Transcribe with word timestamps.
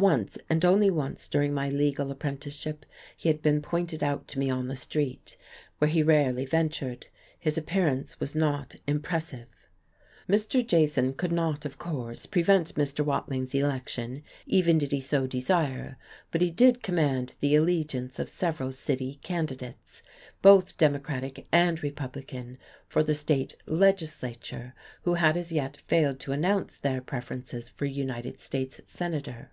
Once, 0.00 0.38
and 0.48 0.64
only 0.64 0.88
once 0.88 1.26
during 1.26 1.52
my 1.52 1.68
legal 1.68 2.12
apprenticeship, 2.12 2.86
he 3.16 3.28
had 3.28 3.42
been 3.42 3.60
pointed 3.60 4.00
out 4.00 4.28
to 4.28 4.38
me 4.38 4.48
on 4.48 4.68
the 4.68 4.76
street, 4.76 5.36
where 5.78 5.90
he 5.90 6.04
rarely 6.04 6.46
ventured. 6.46 7.08
His 7.36 7.58
appearance 7.58 8.20
was 8.20 8.32
not 8.36 8.76
impressive.... 8.86 9.48
Mr. 10.28 10.64
Jason 10.64 11.14
could 11.14 11.32
not, 11.32 11.64
of 11.64 11.78
course, 11.78 12.26
prevent 12.26 12.76
Mr. 12.76 13.04
Watling's 13.04 13.52
election, 13.56 14.22
even 14.46 14.78
did 14.78 14.92
he 14.92 15.00
so 15.00 15.26
desire, 15.26 15.96
but 16.30 16.42
he 16.42 16.50
did 16.52 16.80
command 16.84 17.34
the 17.40 17.56
allegiance 17.56 18.20
of 18.20 18.28
several 18.28 18.70
city 18.70 19.18
candidates 19.24 20.00
both 20.42 20.78
democratic 20.78 21.48
and 21.50 21.82
republican 21.82 22.56
for 22.86 23.02
the 23.02 23.16
state 23.16 23.56
legislature, 23.66 24.74
who 25.02 25.14
had 25.14 25.36
as 25.36 25.50
yet 25.50 25.76
failed 25.88 26.20
to 26.20 26.30
announce 26.30 26.76
their 26.76 27.00
preferences 27.00 27.68
for 27.68 27.84
United 27.84 28.40
States 28.40 28.80
Senator. 28.86 29.50